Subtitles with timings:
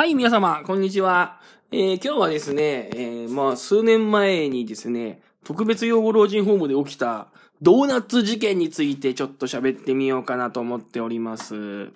[0.00, 1.38] はい、皆様、こんにちは。
[1.70, 7.26] えー、今日はですね、えー、まあ、数年前にですね、特別養護老人ホームで起きた
[7.60, 11.90] ドーナツ事件についてちょっと喋ってみようかなと思っております。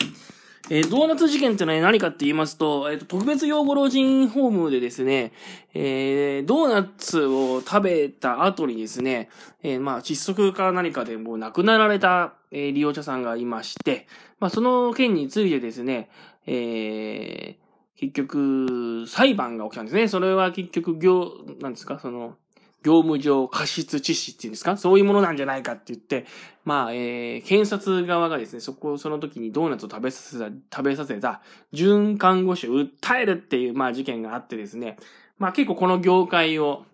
[0.69, 5.33] えー、ドーナツ事件ってのは何かって言いますと、えっ、と、特別養護老人ホームでですね、
[5.73, 9.31] えー、ドーナツを食べた後にですね、
[9.63, 14.07] えー、まあ、窒息か何かでもう亡くなられた、えー、利用者さんがいまして、
[14.41, 16.11] まあ、その件についてですね、
[16.47, 17.64] えー、
[17.97, 20.09] 結局、裁判が起きたんですね。
[20.09, 21.31] それは結局、業、
[21.61, 22.37] なんですか、その、
[22.83, 24.77] 業務上過失致死っていうんですか？
[24.77, 26.27] そういうものなんじゃないかって言って、
[26.65, 31.41] まあ、えー、検察側がですね、そこ、その時にドーナツを食べさせた、食べさせた、
[31.73, 34.99] 准看護師を訴えるっていう、まあ、事件があってですね、
[35.39, 36.85] まあ、結構この業界を、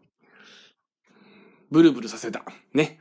[1.73, 2.45] ブルブルさせた。
[2.73, 3.01] ね。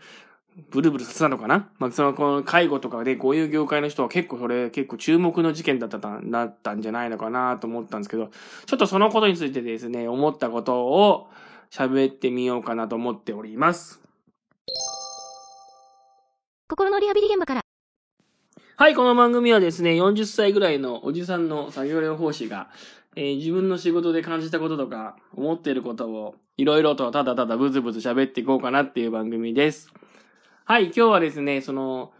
[0.70, 1.70] ブルブルさせたのかな？
[1.80, 8.32] まあ、その、この介護とかで、こういう業界の人は結構それ、結構注目の事件だった、だったんじゃないのかなと思ったんですけど、
[8.66, 11.29] ちょっとそのことについてですね、思ったことを
[11.71, 14.01] 喋ってみようかなと思っております。
[16.68, 17.62] 心のリハビリ現場から。
[18.76, 22.70] はい、この番組はですね、40歳ぐらいのおじさんの作業療法士が、
[23.16, 29.91] えー自分の仕事で感じたこととか、思っていることを、いろいろとただただブツブツ喋っていこうかなっていう番組です。
[30.71, 32.12] はい、今日はですね、その、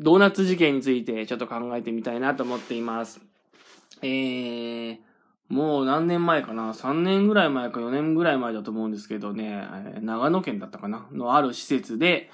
[0.00, 3.20] ドーナツ事件についてちょっと考えてみたいなと思っています。
[4.02, 4.98] えー、
[5.50, 9.68] もう何年前かな ?3 年ぐらい前か4年ぐらい前だと思うんですけどね、
[10.00, 11.06] 長野県だったかな？
[11.12, 12.28] のある施設で、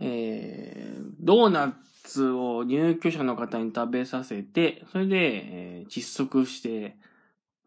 [0.00, 6.96] えー、ドーナツを入居者の方に食べさせて、それで、えー窒息して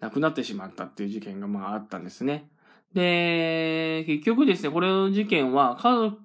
[0.02, 2.50] 亡くなってしまったっていう事件がまああったんですね。
[2.94, 5.78] で、結局ですね、これの事件は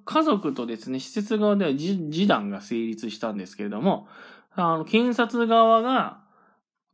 [0.04, 4.06] 家族とですね、施設側では示談が成立したんですけれども、
[4.54, 6.20] あの、検察側が、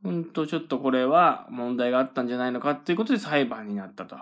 [0.05, 4.17] うんと、ちょっとこれは問題があったんじゃないのかっていうことで裁判になったと。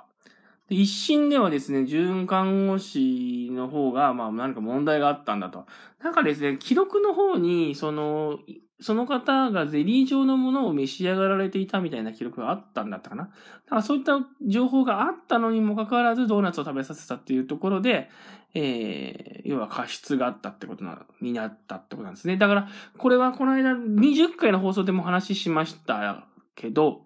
[0.68, 5.66] で一審ではですね、准看護師の方が、まあ何か問題があったんだと。
[6.02, 8.38] なんかですね、記録の方に、その、
[8.82, 13.24] その方がゼリー状のものを召し上がられていたみたいな記録があったんだったかな。
[13.24, 13.30] だ
[13.68, 18.10] からそういった情報があったのにもかかわらずドーナツを食べさせたっていうところで、
[18.54, 22.36] えー、要は過失があったってことな、になったってことなんですね。
[22.36, 22.68] だから、
[22.98, 27.02] これはこの間20回の放送でも話しましたけど、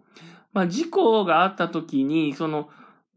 [0.55, 2.71] まあ事故があった時に、その、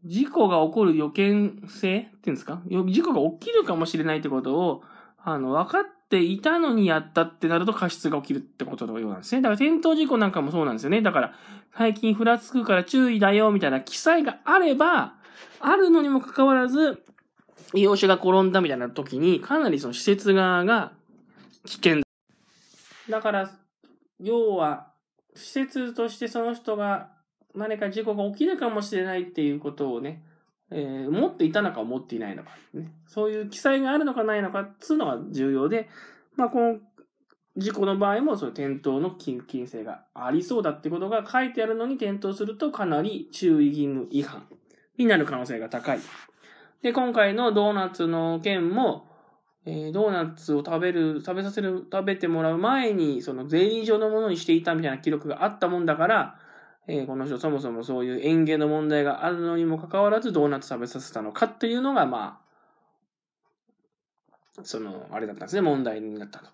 [0.04, 2.62] 事故が起こる予見性っていうんですか？
[2.66, 4.82] 事故が起きるかもしれないってことを、
[5.22, 9.42] あの、分かっていたのにやったってなると過失が起きるってことのようなんですね。
[9.42, 11.02] だから転倒事故なんかもそうなんですよね。
[11.02, 11.34] だから、
[11.76, 15.14] 最近ふらつくから注意だよみたいな記載があれば、
[15.60, 17.04] あるのにもかかわらず、
[17.74, 20.92] 利用者が転んだみたいな時に、かなりその施設側が
[21.66, 22.02] 危険だ。
[23.10, 23.50] だから、
[24.18, 24.88] 要は、
[25.36, 27.10] 施設としてその人が
[27.54, 30.22] 何か事故が起きるかもしれないっていうことをね、
[30.70, 35.88] えー持っていたのか持っていないのか、ね、そういう記載があるのかないのかっていうのが重要で、
[36.36, 36.78] まあ、この
[37.56, 44.46] 事故の場合もそういう転倒の緊急性がありそうだってことが書いてあるのに転倒するとかなり注意義務違反
[44.96, 46.00] になる可能性が高い。
[46.82, 49.06] で、今回のドーナツの件も、
[49.66, 56.38] えードーナツを食べる、食べさせる、食べてもらう前に、そのゼリー状のものにしていたみたいな記録があったもんだから、
[56.86, 62.40] えーこの人そもそもそういう園芸の問題があるのにもかかわらずドーナツ食べさせたのかっていうのが、ま
[64.58, 66.46] あ、その、あれだったんですね、問題になったと。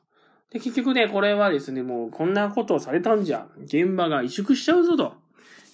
[0.51, 5.15] で、結局ね、これはですね、もうこんなことをされたんじゃ、現場が萎縮しちゃうぞと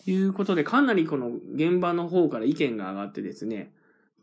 [0.06, 3.72] いうことで、かなりこの現場の方から意見が上がってですね、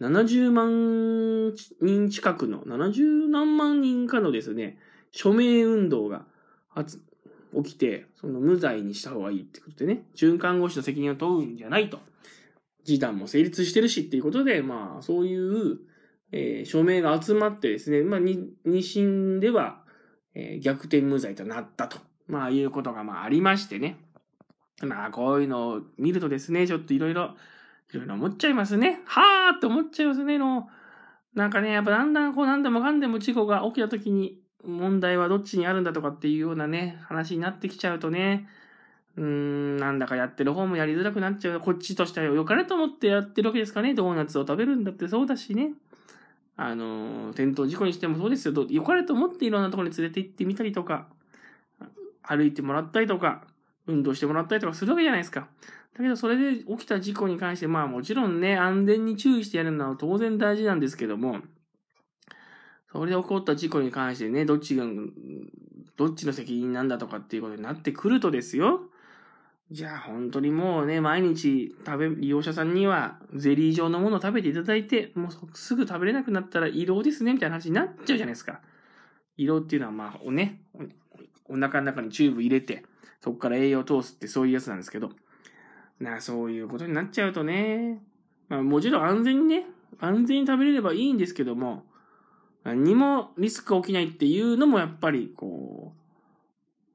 [0.02, 4.78] 70万人近くの、70何万人かのですね、
[5.12, 6.26] 署名運動が
[7.56, 12.00] 起きて、その無罪にした方がいいってことでね、准看護師の責任を問うんじゃないと。
[12.86, 15.80] 示談も成立してるしっていうことで、まあ、そういう、
[16.32, 19.82] えー署名が集まってですね、まあ、に二審では、
[20.36, 21.98] えー逆転無罪となったと。
[22.28, 23.98] まあ、いうことが、まあ、ありましてね。
[24.82, 27.36] まあ、こういうのを見るとですね、ちょっといろいろ、
[27.92, 29.02] いろいろ思っちゃいますね。
[29.06, 30.68] はーって思っちゃいますね、の。
[31.34, 38.48] なんかね、やっぱだんだんこう何でもかんでも事故が起きた時に問題はどっちにあるんだとかっていうようなね、話になってきちゃうとね、
[39.16, 41.60] うーん、なんだかやってる方もやりづらくなっちゃう。
[41.60, 43.94] こっちとしては良かれと思ってやってるわけですかね。
[43.94, 45.72] ドーナツを食べるんだってそうだしね。
[46.58, 48.68] あの、転倒事故にしてもそうですよ。
[48.70, 51.08] 良かれと思っていろんなところに連れて行ってみたりとか、
[52.22, 53.44] 歩いてもらったりとか、
[53.88, 55.48] 運動してもらったりとかするわけじゃないですか。
[55.94, 61.40] だけど、それで起きた事故に関して、まあもちろんね、安全に注意してやるのは当然大事なんですけども、
[62.92, 64.86] それで起こった事故に関してね、どっちが、
[65.96, 68.82] どっちの責任なんだとかっていうことになってくるとですよ、
[69.72, 78.62] じゃあ本当にもうね、毎日食べ、利用者さんにはゼリー状のものを食べていただいて、もうすぐ食べれなくなったら胃ろうですね、みたいな話になっちゃうじゃないですか。
[79.38, 80.64] 胃ろうっていうのはまあ、おね、
[81.48, 82.84] お腹の中にチューブ入れて、
[83.22, 85.12] そこから栄養を通すってそういうやつなんですけど、
[86.00, 88.02] なそういうことになっちゃうとね、
[88.48, 89.68] まあもちろん安全にね、
[90.00, 91.86] 安全に食べれればいいんですけども、
[92.64, 95.94] 何もリスクが起きないっていうのもやっぱりこ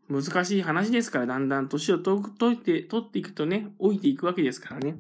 [0.09, 4.99] う、難しい話ですから、だんだん年をと解いて、取っていくとね、老いていくわけですからね。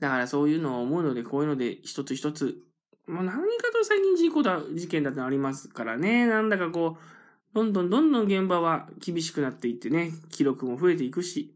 [0.00, 2.58] だからそういうのを思うので、こういうので一つ一つ、
[3.06, 11.54] もう何かと最近事故だ、事件だってありますからね、なんだかこう、どんどんどんどん現場は厳しくなっていってね、記録も増えていくし、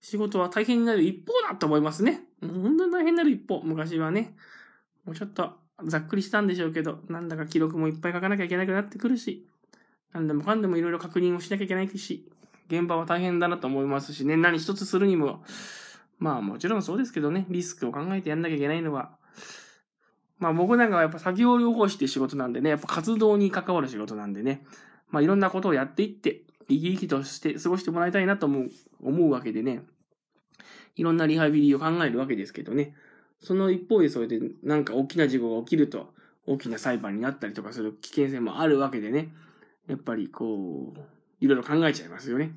[0.00, 2.24] 仕事は大変になる一方だと思いますね。
[2.42, 3.62] 本当に大変になる一方。
[3.62, 4.36] 昔はね、
[5.04, 9.46] もうちょっとざっくりしたんでしょうけど、なんだか記録もいっぱい書かなきゃいけなくなってくるし、
[10.12, 12.30] なんでもかんでもいろいろ確認をしなきゃいけないし、
[12.68, 15.44] 現場は大変だなと思いますしね、何一つするにも、
[16.18, 19.16] まあもちろんそうですけどね、リスクを考えてやんなきゃいけないのは、
[20.38, 24.64] まあ僕なんかはやっぱ作業療法士って仕事なんでね、やっぱ活動に関わる仕事なんでね、
[25.10, 28.70] まあいろんなことをやっていって、生き生きとして過ごしてもらいたいなと思う、
[29.02, 29.82] 思うわけでね、
[30.96, 32.94] いろんなリハビリを考えるわけですけどね、
[33.46, 36.12] その一方でそれでなんか大きな事故が起きると、
[36.48, 39.28] 大きな裁判になったりとかする危険性もあるわけでね、
[39.86, 40.98] やっぱりこう、
[41.40, 42.50] いろいろ考えちゃいますよね。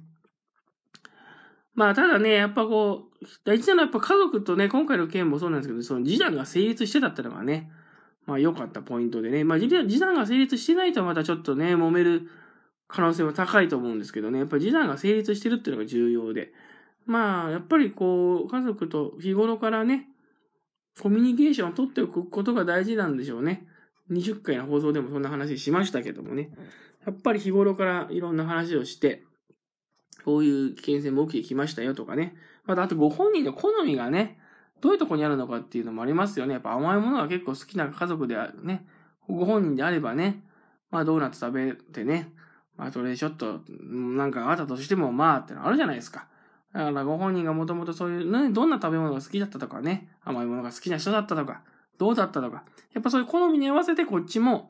[1.75, 7.69] まあ、ただね、やっぱこう、大事なのはやっぱ家族とね、今回の件もそうなんですけど、その示談が成立してたってのがね、
[8.25, 12.31] まあ良かったポイントでね、まあ示談が成立してないとまたちょっとね、揉める
[12.87, 16.51] 可能性は高いと思うんですけどね、やっぱり示談が成立してるっていうのが重要で、
[17.05, 20.07] まあ、やっぱりこう、家族と日頃からね、
[20.99, 23.65] コミュニケーションを取っておくことが大事なんでしょうね。
[24.11, 26.49] 20回の放送でもそんな話しましたけどもね。
[27.05, 29.23] やっぱり日頃からいろんな話をして、
[30.25, 32.35] こういう危険性も起きてきましたよとかね。
[32.65, 34.39] また、あとご本人の好みがね、
[34.81, 36.53] どういうとこにあるのかっていうのもありますよね。
[36.53, 38.85] やっぱ甘いものが結構好きな家族でね、
[39.27, 40.43] ご本人であればね、
[40.91, 42.33] まあドーナツ食べてね、
[42.77, 46.27] まあそれちょっと、なんかあったとしてもまあってのあるじゃないですか。
[46.73, 51.63] だからご本人がもともとそういう、ね、どんな食べ物が好きだったとかね、甘いものが好きな人だったとか、
[51.97, 52.63] どうだったとか、
[52.93, 54.69] やっぱそういう好みに合わせてこっちも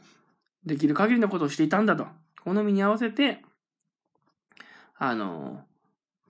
[0.66, 2.08] できる限りのことをしていたんだと。
[2.44, 3.44] 好みに合わせて、
[4.98, 5.62] あの、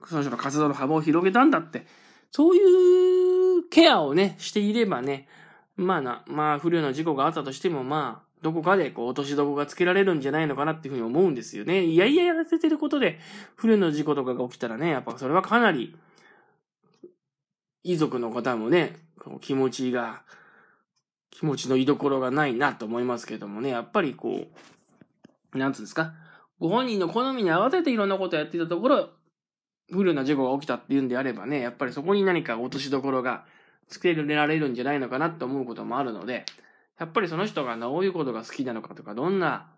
[0.06, 1.86] その人の活動の幅を広げたんだって、
[2.32, 5.28] そういうケアをね、していればね、
[5.76, 11.84] まあな、まあ不慮の事故があったとしても、まあ、どこかでこう落としどこがつけられるんじゃないのかなっていうふうに思うんですよね。
[11.84, 13.18] いやいややらせてることで、
[13.56, 15.94] 船の事故とかが起きたらね、やっぱそれはかなり、
[17.82, 18.96] 遺族の方もね、
[19.40, 20.22] 気持ちが、
[21.30, 24.46] 気持ちの居所がないなと思いますけどもね、やっぱりこ
[25.54, 26.14] う、なんつうんですか、
[26.58, 29.10] ご本人の好みに合わせていろんなことをやっていたところ、
[29.90, 33.44] 不慮な事故が起きたっていうんであればね、やっぱりそこに何か落としどころが
[33.88, 36.44] つけられるんじゃないのかなって思うこともあるので、
[37.00, 39.70] やっぱりその人がどういうことが好きなのかとか、どんな、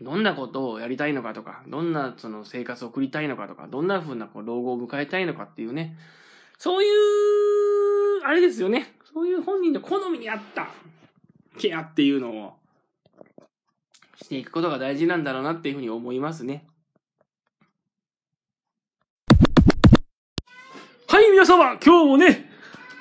[0.00, 5.96] どんなことをやりたいのかとか、どんなその生活を送りたいのかとか、どんな風なこう老後を迎えたいのかっていうね、
[6.58, 8.96] そういう、あれですよね。
[9.14, 10.70] そういう本人の好みに合った
[11.56, 12.54] ケアっていうのを
[14.16, 16.66] していくことが大事なんだろうなっていうふうに思いますね。
[21.06, 22.50] はい、皆様、今日もね、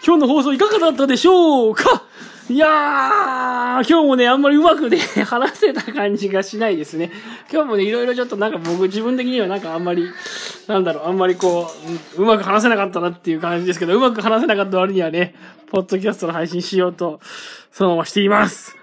[0.06, 2.04] 今日の放送いかがだったでしょうか？
[2.50, 7.12] いやー、今日もね、あんまりうまくね、 話せた感じがしないですね。
[7.52, 10.10] 今日もね、いろいろちょっとなんか僕自分的にはなんかあんまり、
[10.66, 11.72] なんだろう、あんまりこ
[12.18, 15.36] う、うまく話せなかったなっていう感じですけど、うまく話せなかった割にはね、
[15.68, 17.20] ポッドキャストの配信しようと、
[17.72, 18.76] そのまましています。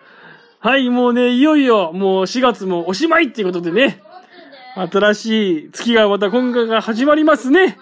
[0.61, 4.00] はい、もうね、いよいよ、もう4月もおしまいっていうことでね、
[4.76, 7.78] 新しい月がまた今回が始まりますね。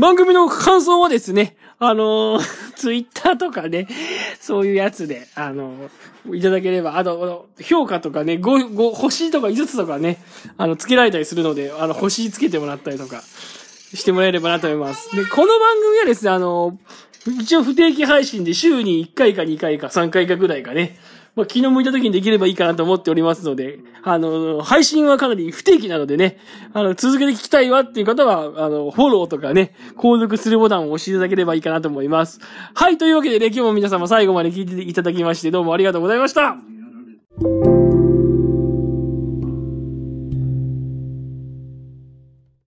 [0.00, 2.42] 番組の感想はですね、あのー、
[2.76, 3.88] ツイッターとかね、
[4.40, 10.22] そういうやつで、あのー、いただければ、あと、評価とかね、5、5、星とか5つとかね、
[10.58, 13.24] あの、つけられたりするので、あの、星つけてもらったりとか、
[13.94, 15.14] してもらえればなと思います。
[15.16, 20.96] で、この番組はですね、あのー、一応不定期配信で週に1回か2回か3回かぐらいかね、
[21.34, 26.38] まあ、気の向いた時にできればいいかなと思っておりますので、あの、配信はかなり不定期なのでね、
[26.74, 32.38] あの、続けて聞きたいわっていう方は、あの、フォローとかね、購読するボタンを押していただければいいかなと思います。
[32.74, 36.81] はい、というわけでね、今日も皆様最後まで聞いていただきまして、どうもありがとうございました。